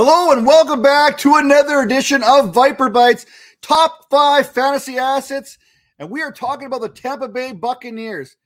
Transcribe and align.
Hello 0.00 0.30
and 0.30 0.46
welcome 0.46 0.80
back 0.80 1.18
to 1.18 1.34
another 1.34 1.80
edition 1.80 2.22
of 2.22 2.54
Viper 2.54 2.88
Bites 2.88 3.26
Top 3.62 4.06
5 4.10 4.48
Fantasy 4.48 4.96
Assets. 4.96 5.58
And 5.98 6.08
we 6.08 6.22
are 6.22 6.30
talking 6.30 6.68
about 6.68 6.82
the 6.82 6.88
Tampa 6.88 7.26
Bay 7.26 7.50
Buccaneers. 7.50 8.36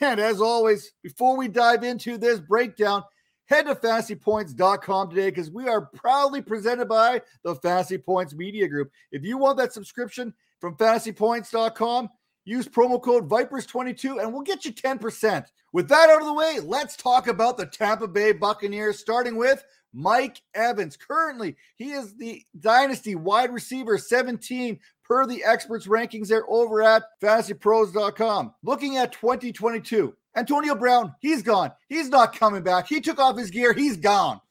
And 0.00 0.20
as 0.20 0.40
always, 0.40 0.92
before 1.02 1.36
we 1.36 1.48
dive 1.48 1.82
into 1.82 2.18
this 2.18 2.38
breakdown, 2.38 3.02
head 3.46 3.66
to 3.66 3.74
fantasypoints.com 3.74 5.10
today 5.10 5.30
because 5.30 5.50
we 5.50 5.66
are 5.66 5.86
proudly 5.86 6.40
presented 6.40 6.86
by 6.86 7.20
the 7.42 7.56
Fantasy 7.56 7.98
Points 7.98 8.32
Media 8.32 8.68
Group. 8.68 8.92
If 9.10 9.24
you 9.24 9.38
want 9.38 9.58
that 9.58 9.72
subscription 9.72 10.32
from 10.60 10.76
fantasypoints.com, 10.76 12.10
use 12.44 12.68
promo 12.68 13.00
code 13.00 13.28
Vipers22 13.28 14.20
and 14.20 14.32
we'll 14.32 14.42
get 14.42 14.64
you 14.64 14.72
10%. 14.72 15.46
With 15.72 15.88
that 15.88 16.10
out 16.10 16.20
of 16.20 16.26
the 16.26 16.34
way, 16.34 16.60
let's 16.62 16.96
talk 16.96 17.28
about 17.28 17.56
the 17.56 17.66
Tampa 17.66 18.06
Bay 18.06 18.32
Buccaneers, 18.32 18.98
starting 18.98 19.36
with 19.36 19.64
Mike 19.94 20.42
Evans. 20.54 20.96
Currently, 20.96 21.56
he 21.76 21.92
is 21.92 22.14
the 22.14 22.42
dynasty 22.60 23.14
wide 23.14 23.52
receiver 23.52 23.96
17 23.96 24.78
per 25.02 25.26
the 25.26 25.42
experts' 25.44 25.86
rankings 25.86 26.28
there 26.28 26.44
over 26.48 26.82
at 26.82 27.04
fantasypros.com. 27.22 28.54
Looking 28.62 28.98
at 28.98 29.12
2022, 29.12 30.14
Antonio 30.36 30.74
Brown, 30.74 31.14
he's 31.20 31.42
gone. 31.42 31.72
He's 31.88 32.10
not 32.10 32.38
coming 32.38 32.62
back. 32.62 32.86
He 32.86 33.00
took 33.00 33.18
off 33.18 33.38
his 33.38 33.50
gear. 33.50 33.72
He's 33.72 33.96
gone. 33.96 34.41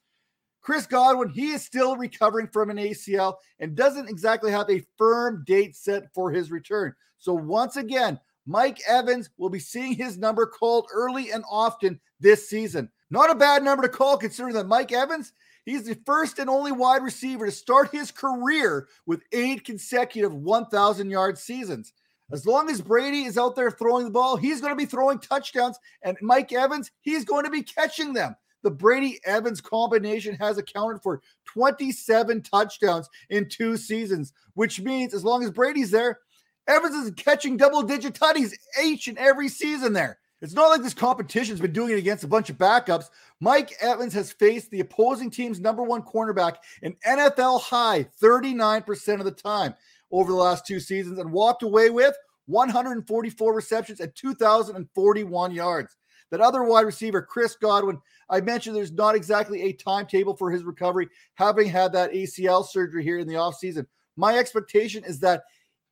Chris 0.62 0.86
Godwin, 0.86 1.30
he 1.30 1.52
is 1.52 1.64
still 1.64 1.96
recovering 1.96 2.48
from 2.48 2.70
an 2.70 2.78
ACL 2.78 3.36
and 3.60 3.76
doesn't 3.76 4.10
exactly 4.10 4.52
have 4.52 4.70
a 4.70 4.86
firm 4.98 5.44
date 5.46 5.76
set 5.76 6.14
for 6.14 6.32
his 6.32 6.52
return. 6.52 6.94
So, 7.18 7.34
once 7.34 7.78
again, 7.78 8.20
Mike 8.46 8.80
Evans 8.88 9.30
will 9.38 9.50
be 9.50 9.60
seeing 9.60 9.94
his 9.94 10.18
number 10.18 10.46
called 10.46 10.88
early 10.94 11.32
and 11.32 11.44
often 11.50 12.00
this 12.20 12.50
season. 12.50 12.90
Not 13.10 13.30
a 13.30 13.36
bad 13.36 13.64
number 13.64 13.84
to 13.84 13.90
call 13.90 14.18
considering 14.18 14.56
that 14.56 14.68
Mike 14.68 14.92
Evans, 14.92 15.34
he's 15.66 15.84
the 15.84 15.98
first 16.06 16.40
and 16.40 16.50
only 16.50 16.72
wide 16.72 17.04
receiver 17.04 17.46
to 17.46 17.52
start 17.52 17.92
his 17.92 18.12
career 18.12 18.88
with 19.06 19.24
eight 19.32 19.66
consecutive 19.66 20.34
1,000 20.34 21.10
yard 21.10 21.38
seasons. 21.38 21.94
As 22.32 22.46
long 22.46 22.70
as 22.70 22.82
Brady 22.82 23.24
is 23.24 23.38
out 23.38 23.56
there 23.56 23.70
throwing 23.70 24.06
the 24.06 24.12
ball, 24.12 24.38
he's 24.38 24.62
going 24.62 24.72
to 24.72 24.78
be 24.78 24.86
throwing 24.86 25.20
touchdowns. 25.20 25.78
And 26.02 26.18
Mike 26.22 26.54
Evans, 26.54 26.90
he's 27.02 27.26
going 27.26 27.44
to 27.44 27.52
be 27.52 27.62
catching 27.62 28.14
them. 28.14 28.36
The 28.64 28.72
Brady 28.72 29.20
Evans 29.26 29.62
combination 29.62 30.36
has 30.36 30.58
accounted 30.58 31.02
for 31.02 31.22
27 31.46 32.42
touchdowns 32.44 33.10
in 33.30 33.50
two 33.50 33.78
seasons, 33.78 34.34
which 34.54 34.80
means 34.80 35.14
as 35.14 35.24
long 35.24 35.44
as 35.44 35.52
Brady's 35.52 35.92
there, 35.92 36.20
Evans 36.68 36.96
is 36.96 37.12
catching 37.16 37.58
double 37.58 37.82
digit 37.82 38.14
tutties 38.14 38.54
each 38.84 39.08
and 39.08 39.18
every 39.18 39.50
season 39.50 39.94
there. 39.94 40.20
It's 40.42 40.54
not 40.54 40.70
like 40.70 40.82
this 40.82 40.94
competition's 40.94 41.60
been 41.60 41.74
doing 41.74 41.92
it 41.92 42.00
against 42.00 42.24
a 42.24 42.28
bunch 42.28 42.50
of 42.50 42.58
backups. 42.58 43.06
Mike 43.40 43.74
Evans 43.80 44.14
has 44.14 44.32
faced 44.32 44.72
the 44.72 44.80
opposing 44.80 45.30
team's 45.30 45.60
number 45.60 45.84
one 45.84 46.02
cornerback 46.02 46.56
an 46.82 46.96
NFL 47.08 47.62
high 47.62 48.08
39% 48.22 49.20
of 49.20 49.26
the 49.26 49.32
time 49.32 49.76
over 50.12 50.32
the 50.32 50.38
last 50.38 50.66
two 50.66 50.80
seasons 50.80 51.20
and 51.20 51.32
walked 51.32 51.62
away 51.62 51.90
with 51.92 52.16
144 52.48 53.54
receptions 53.54 54.02
at 54.02 54.16
2,041 54.16 55.52
yards. 55.52 55.96
That 56.32 56.42
other 56.42 56.64
wide 56.64 56.86
receiver, 56.86 57.22
Chris 57.22 57.56
Godwin, 57.56 58.00
I 58.30 58.42
mentioned 58.42 58.76
there's 58.76 58.92
not 58.92 59.16
exactly 59.16 59.64
a 59.64 59.74
timetable 59.74 60.36
for 60.36 60.50
his 60.50 60.64
recovery, 60.64 61.10
having 61.36 61.68
had 61.68 61.92
that 61.94 62.14
ACL 62.14 62.66
surgery 62.66 63.04
here 63.04 63.20
in 63.20 63.28
the 63.28 63.36
offseason. 63.36 63.86
My 64.16 64.38
expectation 64.38 65.04
is 65.04 65.20
that 65.20 65.44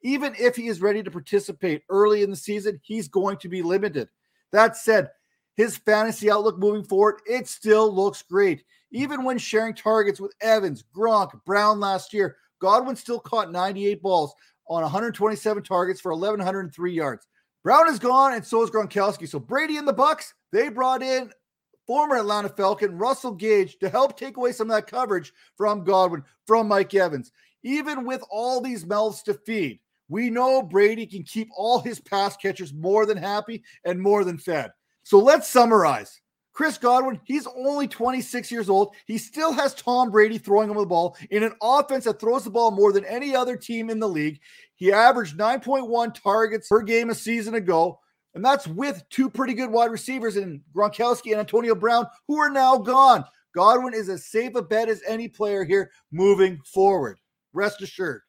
even 0.02 0.34
if 0.40 0.56
he 0.56 0.67
is 0.67 0.82
ready 0.82 1.04
to 1.04 1.12
participate 1.12 1.84
early 1.90 2.23
in 2.23 2.30
the 2.30 2.36
season, 2.36 2.80
he's 2.82 3.10
going 3.10 3.38
to 3.38 3.50
be 3.50 3.62
limited. 3.62 4.08
That 4.52 4.78
said, 4.78 5.12
his 5.56 5.76
fantasy 5.76 6.32
outlook 6.32 6.58
moving 6.58 6.86
forward, 6.86 7.21
it 7.26 7.48
still 7.50 7.94
looks 7.94 8.21
great. 8.21 8.64
Even 8.92 9.26
when 9.26 9.38
sharing 9.38 9.76
targets 9.76 10.21
with 10.21 10.33
Evans, 10.39 10.86
Gronk, 10.95 11.32
Brown 11.45 11.82
last 11.82 12.14
year, 12.14 12.38
Godwin 12.60 12.95
still 12.95 13.20
caught 13.20 13.52
98 13.52 14.02
balls 14.02 14.33
on 14.67 14.83
127 14.83 15.64
targets 15.64 16.00
for 16.00 16.14
1,103 16.14 16.94
yards. 16.94 17.27
Brown 17.64 17.89
is 17.89 17.99
gone, 17.99 18.33
and 18.33 18.45
so 18.45 18.64
is 18.64 18.70
Gronkowski. 18.70 19.27
So 19.27 19.39
Brady 19.39 19.77
and 19.77 19.87
the 19.87 19.93
Bucs, 19.93 20.33
they 20.52 20.70
brought 20.70 21.03
in 21.03 21.31
former 21.86 22.17
Atlanta 22.17 22.49
Falcon 22.49 22.97
Russell 22.97 23.33
Gage 23.33 23.80
to 23.80 23.89
help 23.89 24.17
take 24.17 24.37
away 24.37 24.52
some 24.52 24.70
of 24.70 24.75
that 24.75 24.87
coverage 24.87 25.33
from 25.58 25.83
Godwin, 25.83 26.23
from 26.45 26.67
Mike 26.67 26.93
Evans. 26.93 27.31
Even 27.64 28.05
with 28.05 28.23
all 28.30 28.61
these 28.61 28.86
mouths 28.86 29.23
to 29.23 29.33
feed, 29.33 29.80
we 30.08 30.30
know 30.30 30.61
Brady 30.61 31.05
can 31.05 31.23
keep 31.23 31.49
all 31.55 31.80
his 31.80 31.99
pass 31.99 32.37
catchers 32.37 32.73
more 32.73 33.05
than 33.05 33.17
happy 33.17 33.64
and 33.83 33.99
more 33.99 34.23
than 34.23 34.37
fed. 34.37 34.71
So 35.03 35.20
let's 35.20 35.49
summarize. 35.49 36.21
Chris 36.54 36.77
Godwin, 36.77 37.20
he's 37.23 37.48
only 37.48 37.87
26 37.87 38.52
years 38.52 38.70
old. 38.70 38.93
He 39.05 39.17
still 39.17 39.54
has 39.54 39.73
Tom 39.73 40.11
Brady 40.11 40.37
throwing 40.37 40.70
him 40.70 40.77
the 40.77 40.86
ball 40.86 41.15
in 41.30 41.43
an 41.43 41.54
offense 41.61 42.05
that 42.05 42.20
throws 42.20 42.43
the 42.43 42.49
ball 42.49 42.71
more 42.71 42.92
than 42.92 43.05
any 43.05 43.36
other 43.36 43.55
team 43.55 43.89
in 43.89 43.99
the 43.99 44.10
league. 44.10 44.39
He 44.76 44.92
averaged 44.92 45.38
9.1 45.38 46.21
targets 46.21 46.67
per 46.67 46.82
game 46.82 47.09
a 47.09 47.15
season 47.15 47.55
ago, 47.55 47.99
and 48.33 48.43
that's 48.43 48.67
with 48.67 49.04
two 49.09 49.30
pretty 49.30 49.54
good 49.54 49.71
wide 49.71 49.92
receivers 49.92 50.38
in 50.38 50.61
Gronkowski 50.76 51.32
and 51.32 51.39
Antonio 51.39 51.76
Brown, 51.76 52.05
who 52.27 52.38
are 52.38 52.49
now 52.49 52.77
gone. 52.77 53.23
Godwin 53.55 53.93
is 53.93 54.09
as 54.09 54.26
safe 54.26 54.55
a 54.55 54.61
bet 54.61 54.89
as 54.89 55.02
any 55.08 55.27
player 55.27 55.64
here 55.64 55.92
moving 56.11 56.59
forward. 56.65 57.20
Rest 57.54 57.82
assured. 57.82 58.21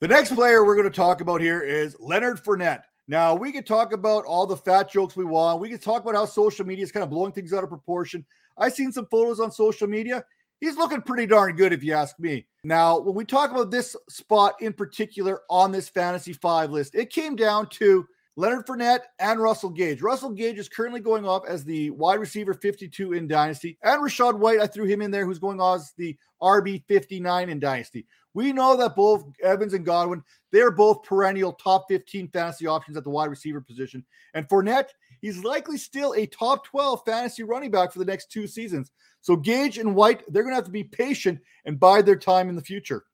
The 0.00 0.08
next 0.08 0.34
player 0.34 0.64
we're 0.64 0.76
going 0.76 0.90
to 0.90 0.96
talk 0.96 1.20
about 1.20 1.40
here 1.40 1.60
is 1.60 1.96
Leonard 2.00 2.42
Fournette. 2.42 2.82
Now, 3.12 3.34
we 3.34 3.52
could 3.52 3.66
talk 3.66 3.92
about 3.92 4.24
all 4.24 4.46
the 4.46 4.56
fat 4.56 4.90
jokes 4.90 5.16
we 5.16 5.26
want. 5.26 5.60
We 5.60 5.68
could 5.68 5.82
talk 5.82 6.00
about 6.00 6.14
how 6.14 6.24
social 6.24 6.64
media 6.64 6.82
is 6.82 6.90
kind 6.90 7.04
of 7.04 7.10
blowing 7.10 7.30
things 7.30 7.52
out 7.52 7.62
of 7.62 7.68
proportion. 7.68 8.24
I've 8.56 8.72
seen 8.72 8.90
some 8.90 9.06
photos 9.10 9.38
on 9.38 9.52
social 9.52 9.86
media. 9.86 10.24
He's 10.62 10.78
looking 10.78 11.02
pretty 11.02 11.26
darn 11.26 11.54
good, 11.54 11.74
if 11.74 11.84
you 11.84 11.92
ask 11.92 12.18
me. 12.18 12.46
Now, 12.64 12.98
when 12.98 13.14
we 13.14 13.26
talk 13.26 13.50
about 13.50 13.70
this 13.70 13.94
spot 14.08 14.54
in 14.62 14.72
particular 14.72 15.42
on 15.50 15.72
this 15.72 15.90
fantasy 15.90 16.32
five 16.32 16.70
list, 16.70 16.94
it 16.94 17.10
came 17.10 17.36
down 17.36 17.68
to 17.72 18.08
Leonard 18.36 18.66
Fournette 18.66 19.02
and 19.18 19.40
Russell 19.40 19.68
Gage. 19.68 20.00
Russell 20.00 20.30
Gage 20.30 20.58
is 20.58 20.68
currently 20.68 21.00
going 21.00 21.26
off 21.26 21.42
as 21.46 21.64
the 21.64 21.90
wide 21.90 22.18
receiver 22.18 22.54
52 22.54 23.12
in 23.12 23.28
Dynasty. 23.28 23.78
And 23.82 24.00
Rachaad 24.00 24.38
White, 24.38 24.60
I 24.60 24.66
threw 24.66 24.86
him 24.86 25.02
in 25.02 25.10
there, 25.10 25.26
who's 25.26 25.38
going 25.38 25.60
off 25.60 25.80
as 25.80 25.92
the 25.98 26.16
RB 26.42 26.82
59 26.88 27.50
in 27.50 27.60
Dynasty. 27.60 28.06
We 28.34 28.52
know 28.52 28.74
that 28.76 28.96
both 28.96 29.26
Evans 29.42 29.74
and 29.74 29.84
Godwin, 29.84 30.22
they're 30.50 30.70
both 30.70 31.02
perennial 31.02 31.52
top 31.52 31.84
15 31.88 32.28
fantasy 32.28 32.66
options 32.66 32.96
at 32.96 33.04
the 33.04 33.10
wide 33.10 33.28
receiver 33.28 33.60
position. 33.60 34.02
And 34.32 34.48
Fournette, 34.48 34.88
he's 35.20 35.44
likely 35.44 35.76
still 35.76 36.14
a 36.14 36.26
top 36.26 36.64
12 36.64 37.02
fantasy 37.04 37.42
running 37.42 37.70
back 37.70 37.92
for 37.92 37.98
the 37.98 38.06
next 38.06 38.32
two 38.32 38.46
seasons. 38.46 38.90
So 39.20 39.36
Gage 39.36 39.76
and 39.76 39.94
White, 39.94 40.22
they're 40.28 40.42
going 40.42 40.52
to 40.52 40.56
have 40.56 40.64
to 40.64 40.70
be 40.70 40.84
patient 40.84 41.38
and 41.66 41.78
bide 41.78 42.06
their 42.06 42.16
time 42.16 42.48
in 42.48 42.56
the 42.56 42.62
future. 42.62 43.04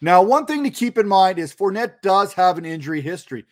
Now, 0.00 0.22
one 0.22 0.46
thing 0.46 0.64
to 0.64 0.70
keep 0.70 0.98
in 0.98 1.06
mind 1.06 1.38
is 1.38 1.54
Fournette 1.54 2.00
does 2.02 2.32
have 2.32 2.58
an 2.58 2.64
injury 2.64 3.00
history. 3.00 3.44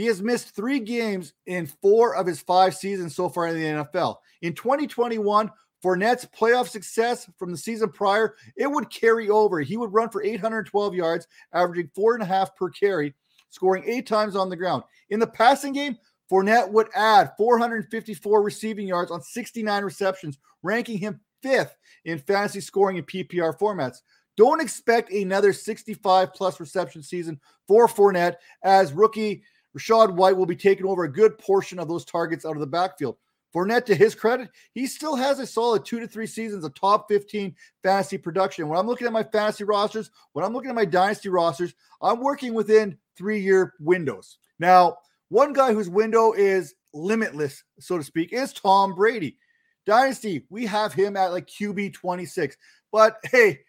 He 0.00 0.06
has 0.06 0.22
missed 0.22 0.56
three 0.56 0.80
games 0.80 1.34
in 1.44 1.66
four 1.66 2.16
of 2.16 2.26
his 2.26 2.40
five 2.40 2.74
seasons 2.74 3.14
so 3.14 3.28
far 3.28 3.48
in 3.48 3.54
the 3.54 3.84
NFL. 3.84 4.16
In 4.40 4.54
2021, 4.54 5.50
Fournette's 5.84 6.24
playoff 6.24 6.68
success 6.68 7.28
from 7.38 7.50
the 7.50 7.58
season 7.58 7.90
prior, 7.90 8.34
it 8.56 8.66
would 8.66 8.88
carry 8.88 9.28
over. 9.28 9.60
He 9.60 9.76
would 9.76 9.92
run 9.92 10.08
for 10.08 10.22
812 10.22 10.94
yards, 10.94 11.26
averaging 11.52 11.90
four 11.94 12.14
and 12.14 12.22
a 12.22 12.26
half 12.26 12.56
per 12.56 12.70
carry, 12.70 13.12
scoring 13.50 13.84
eight 13.86 14.06
times 14.06 14.36
on 14.36 14.48
the 14.48 14.56
ground. 14.56 14.84
In 15.10 15.20
the 15.20 15.26
passing 15.26 15.74
game, 15.74 15.98
Fournette 16.32 16.70
would 16.70 16.88
add 16.94 17.32
454 17.36 18.42
receiving 18.42 18.88
yards 18.88 19.10
on 19.10 19.20
69 19.20 19.84
receptions, 19.84 20.38
ranking 20.62 20.96
him 20.96 21.20
fifth 21.42 21.76
in 22.06 22.20
fantasy 22.20 22.62
scoring 22.62 22.96
in 22.96 23.04
PPR 23.04 23.58
formats. 23.58 23.98
Don't 24.38 24.62
expect 24.62 25.12
another 25.12 25.52
65 25.52 26.32
plus 26.32 26.58
reception 26.58 27.02
season 27.02 27.38
for 27.68 27.86
Fournette 27.86 28.36
as 28.64 28.94
rookie 28.94 29.42
Rachaad 29.76 30.14
White 30.14 30.36
will 30.36 30.46
be 30.46 30.56
taking 30.56 30.86
over 30.86 31.04
a 31.04 31.12
good 31.12 31.38
portion 31.38 31.78
of 31.78 31.88
those 31.88 32.04
targets 32.04 32.44
out 32.44 32.56
of 32.56 32.60
the 32.60 32.66
backfield. 32.66 33.16
Fournette, 33.54 33.84
to 33.86 33.94
his 33.94 34.14
credit, 34.14 34.48
he 34.74 34.86
still 34.86 35.16
has 35.16 35.40
a 35.40 35.46
solid 35.46 35.84
two 35.84 35.98
to 35.98 36.06
three 36.06 36.26
seasons 36.26 36.64
of 36.64 36.74
top 36.74 37.08
15 37.08 37.54
fantasy 37.82 38.16
production. 38.16 38.68
When 38.68 38.78
I'm 38.78 38.86
looking 38.86 39.06
at 39.06 39.12
my 39.12 39.24
fantasy 39.24 39.64
rosters, 39.64 40.10
when 40.32 40.44
I'm 40.44 40.52
looking 40.52 40.70
at 40.70 40.76
my 40.76 40.84
dynasty 40.84 41.28
rosters, 41.28 41.74
I'm 42.00 42.20
working 42.20 42.54
within 42.54 42.96
three 43.16 43.40
year 43.40 43.74
windows. 43.80 44.38
Now, 44.58 44.98
one 45.28 45.52
guy 45.52 45.72
whose 45.72 45.88
window 45.88 46.32
is 46.32 46.74
limitless, 46.94 47.64
so 47.80 47.98
to 47.98 48.04
speak, 48.04 48.32
is 48.32 48.52
Tom 48.52 48.94
Brady. 48.94 49.36
Dynasty, 49.84 50.44
we 50.50 50.66
have 50.66 50.92
him 50.92 51.16
at 51.16 51.32
like 51.32 51.46
QB 51.46 51.94
26. 51.94 52.56
But 52.92 53.18
hey, 53.24 53.60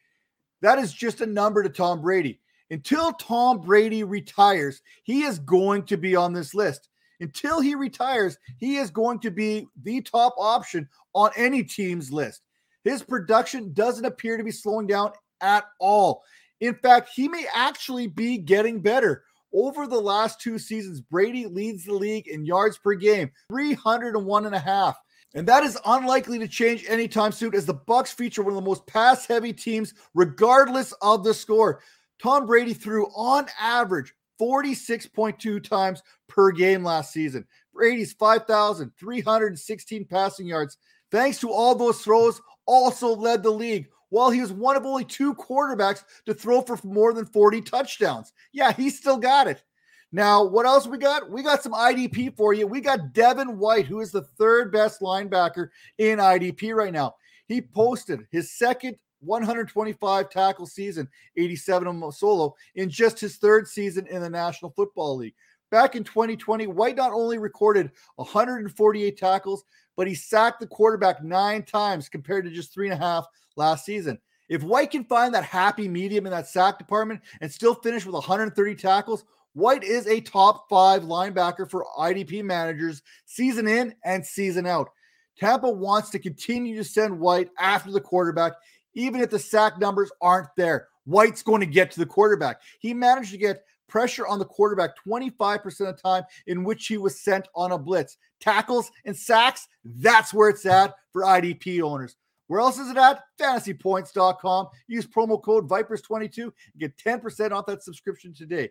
that 0.62 0.78
is 0.78 0.94
just 0.94 1.22
a 1.22 1.26
number 1.26 1.64
to 1.64 1.70
Tom 1.70 2.02
Brady. 2.02 2.40
Until 2.72 3.12
Tom 3.14 3.62
Brady 3.62 4.04
retires, 4.04 4.82
he 5.04 5.24
is 5.24 5.38
going 5.38 5.84
to 5.84 5.98
be 5.98 6.16
on 6.16 6.34
this 6.34 6.56
list 6.56 6.90
until 7.22 7.62
he 7.62 7.76
retires, 7.76 8.38
he 8.58 8.78
is 8.78 8.90
going 8.90 9.20
to 9.20 9.32
be 9.32 9.68
the 9.84 10.02
top 10.02 10.34
option 10.38 10.90
on 11.14 11.32
any 11.38 11.64
team's 11.64 12.12
list. 12.12 12.42
His 12.84 13.04
production 13.04 13.74
doesn't 13.74 14.06
appear 14.06 14.38
to 14.38 14.44
be 14.44 14.52
slowing 14.52 14.88
down 14.88 15.12
at 15.40 15.66
all. 15.80 16.24
In 16.60 16.74
fact, 16.76 17.10
he 17.16 17.28
may 17.28 17.46
actually 17.54 18.08
be 18.08 18.38
getting 18.38 18.82
better. 18.82 19.24
Over 19.54 19.86
the 19.86 20.00
last 20.00 20.42
two 20.42 20.58
seasons, 20.58 21.02
Brady 21.02 21.46
leads 21.46 21.86
the 21.86 21.94
league 21.94 22.28
in 22.28 22.46
yards 22.46 22.78
per 22.78 22.96
game, 22.96 23.32
301 23.50 24.46
and 24.46 24.56
a 24.56 24.60
half. 24.60 24.98
And 25.34 25.48
that 25.48 25.64
is 25.64 25.78
unlikely 25.86 26.40
to 26.40 26.48
change 26.48 26.86
anytime 26.88 27.32
soon 27.32 27.56
as 27.56 27.66
the 27.66 27.76
Bucs 27.76 28.14
feature 28.14 28.42
one 28.42 28.52
of 28.52 28.56
the 28.56 28.68
most 28.68 28.86
pass-heavy 28.88 29.54
teams 29.54 29.94
regardless 30.14 30.92
of 31.02 31.24
the 31.24 31.34
score. 31.34 31.82
Tom 32.22 32.46
Brady 32.46 32.74
threw 32.74 33.08
on 33.16 33.48
average 33.60 34.14
46.2 34.40 35.64
times 35.64 36.04
per 36.28 36.52
game 36.52 36.84
last 36.84 37.12
season. 37.12 37.46
Brady's 37.74 38.14
5,316 38.14 40.06
passing 40.06 40.46
yards, 40.46 40.78
thanks 41.10 41.40
to 41.40 41.52
all 41.52 41.74
those 41.74 42.02
throws, 42.02 42.42
also 42.66 43.16
led 43.16 43.44
the 43.44 43.50
league, 43.50 43.90
while 44.10 44.30
he 44.30 44.42
was 44.42 44.52
one 44.52 44.76
of 44.76 44.86
only 44.86 45.06
two 45.06 45.34
quarterbacks 45.36 46.04
to 46.26 46.34
throw 46.34 46.62
for 46.62 46.78
more 46.84 47.14
than 47.14 47.26
40 47.26 47.62
touchdowns. 47.62 48.34
Yeah, 48.52 48.72
he 48.72 48.90
still 48.90 49.18
got 49.18 49.48
it. 49.48 49.64
Now, 50.12 50.44
what 50.44 50.66
else 50.66 50.86
we 50.88 50.98
got? 50.98 51.30
We 51.30 51.42
got 51.42 51.64
some 51.64 51.72
IDP 51.72 52.36
for 52.36 52.54
you. 52.54 52.68
We 52.68 52.82
got 52.82 53.14
Devin 53.14 53.58
White, 53.58 53.86
who 53.86 54.02
is 54.02 54.12
the 54.12 54.24
third 54.24 54.72
best 54.72 55.00
linebacker 55.00 55.70
in 55.98 56.20
IDP 56.20 56.76
right 56.76 56.92
now. 56.92 57.16
He 57.48 57.62
posted 57.62 58.28
his 58.30 58.52
second 58.52 58.98
125 59.22 60.30
tackle 60.30 60.66
season, 60.66 61.08
87 61.38 62.12
solo, 62.12 62.56
in 62.76 62.90
just 62.90 63.20
his 63.20 63.38
third 63.38 63.68
season 63.68 64.06
in 64.08 64.22
the 64.22 64.30
National 64.30 64.72
Football 64.72 65.18
League. 65.18 65.36
Back 65.72 65.96
in 65.96 66.04
2020, 66.04 66.68
White 66.68 66.98
not 66.98 67.14
only 67.14 67.38
recorded 67.38 67.92
148 68.16 69.18
tackles, 69.18 69.64
but 69.96 70.08
he 70.08 70.14
sacked 70.16 70.60
the 70.60 70.68
quarterback 70.68 71.24
nine 71.24 71.64
times 71.64 72.10
compared 72.10 72.44
to 72.44 72.52
just 72.52 72.74
three 72.74 72.90
and 72.90 73.02
a 73.02 73.04
half 73.04 73.26
last 73.56 73.86
season. 73.86 74.20
If 74.50 74.64
White 74.64 74.92
can 74.92 75.06
find 75.06 75.34
that 75.34 75.46
happy 75.46 75.88
medium 75.88 76.26
in 76.26 76.32
that 76.32 76.48
sack 76.48 76.78
department 76.78 77.22
and 77.40 77.50
still 77.50 77.74
finish 77.76 78.06
with 78.06 78.16
130 78.16 78.76
tackles, 78.76 79.24
White 79.54 79.84
is 79.84 80.08
a 80.08 80.20
top 80.20 80.68
five 80.70 81.04
linebacker 81.04 81.70
for 81.70 81.86
IDP 81.98 82.44
managers 82.44 83.02
season 83.26 83.68
in 83.68 83.96
and 84.04 84.26
season 84.26 84.66
out. 84.66 84.90
Tampa 85.38 85.70
wants 85.70 86.10
to 86.10 86.20
continue 86.20 86.76
to 86.76 86.84
send 86.84 87.18
White 87.18 87.50
after 87.58 87.92
the 87.92 88.02
quarterback, 88.02 88.54
even 88.94 89.22
if 89.22 89.30
the 89.30 89.40
sack 89.40 89.80
numbers 89.80 90.12
aren't 90.22 90.50
there. 90.56 90.88
White's 91.06 91.44
going 91.44 91.62
to 91.62 91.66
get 91.66 91.92
to 91.92 92.00
the 92.00 92.06
quarterback. 92.06 92.62
He 92.80 92.94
managed 92.94 93.32
to 93.32 93.38
get 93.38 93.64
pressure 93.88 94.26
on 94.26 94.40
the 94.40 94.46
quarterback 94.46 94.92
25% 95.06 95.66
of 95.66 95.96
the 95.98 96.02
time 96.02 96.24
in 96.48 96.64
which 96.64 96.88
he 96.88 96.98
was 96.98 97.20
sent 97.20 97.48
on 97.56 97.72
a 97.72 97.78
blitz. 97.78 98.18
Tackles 98.40 98.90
and 99.06 99.16
sacks, 99.16 99.68
that's 99.84 100.34
where 100.34 100.50
it's 100.50 100.66
at 100.66 100.96
for 101.12 101.24
IDP 101.24 101.82
owners. 101.82 102.16
Where 102.48 102.60
else 102.60 102.80
is 102.80 102.90
it 102.90 102.98
at? 102.98 103.22
Fantasypoints.com. 103.40 104.68
Use 104.88 105.08
promo 105.08 105.42
code 105.42 105.70
Vipers22 105.70 106.44
and 106.44 106.54
get 106.78 106.98
10% 106.98 107.52
off 107.52 107.66
that 107.66 107.84
subscription 107.84 108.34
today. 108.34 108.70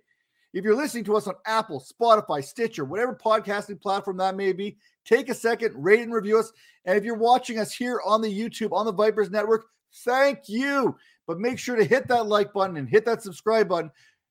If 0.53 0.65
you're 0.65 0.75
listening 0.75 1.05
to 1.05 1.17
us 1.17 1.29
on 1.29 1.35
Apple, 1.47 1.81
Spotify, 1.81 2.43
Stitcher, 2.43 2.85
whatever 2.85 3.15
podcasting 3.15 3.81
platform 3.81 4.17
that 4.17 4.37
may 4.37 4.53
be, 4.53 4.77
take 5.05 5.29
a 5.29 5.35
second, 5.35 5.73
rate 5.77 6.01
and 6.01 6.13
review 6.13 6.39
us. 6.39 6.53
And 6.85 6.99
if 6.99 7.05
you're 7.05 7.17
watching 7.17 7.59
us 7.59 7.73
here 7.73 8.01
on 8.05 8.21
the 8.21 8.29
YouTube, 8.29 8.73
on 8.73 8.85
the 8.85 8.93
Vipers 8.93 9.31
Network, 9.31 9.67
thank 9.93 10.49
you. 10.49 10.97
But 11.27 11.39
make 11.39 11.59
sure 11.59 11.77
to 11.77 11.85
hit 11.85 12.09
that 12.09 12.27
like 12.27 12.53
button 12.53 12.77
and 12.77 12.89
hit 12.89 13.05
that 13.05 13.23
subscribe 13.23 13.69
button. 13.69 13.91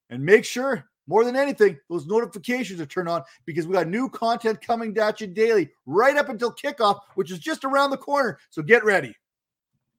And 0.09 0.23
make 0.23 0.44
sure, 0.44 0.85
more 1.07 1.23
than 1.23 1.35
anything, 1.35 1.79
those 1.89 2.06
notifications 2.06 2.81
are 2.81 2.85
turned 2.85 3.09
on 3.09 3.23
because 3.45 3.67
we 3.67 3.73
got 3.73 3.88
new 3.88 4.09
content 4.09 4.61
coming 4.61 4.97
at 4.97 5.21
you 5.21 5.27
daily 5.27 5.69
right 5.85 6.17
up 6.17 6.29
until 6.29 6.51
kickoff, 6.51 7.00
which 7.15 7.31
is 7.31 7.39
just 7.39 7.63
around 7.63 7.91
the 7.91 7.97
corner. 7.97 8.38
So 8.50 8.61
get 8.61 8.83
ready. 8.83 9.15